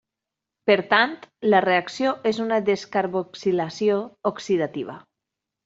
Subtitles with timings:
[0.69, 1.13] Per tant,
[1.53, 4.01] la reacció és una descarboxilació
[4.33, 5.01] oxidativa.